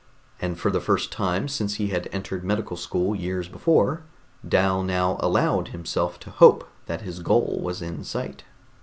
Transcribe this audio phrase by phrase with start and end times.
[0.39, 4.01] And for the first time since he had entered medical school years before,
[4.49, 8.43] Dal now allowed himself to hope that his goal was in sight.